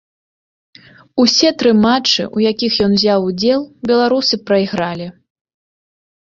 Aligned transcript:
Усе 1.23 1.49
тры 1.61 1.73
матчы, 1.83 2.25
у 2.37 2.43
якіх 2.45 2.79
ён 2.87 2.91
узяў 2.97 3.27
удзел, 3.29 3.61
беларусы 3.93 4.35
прайгралі. 4.49 5.07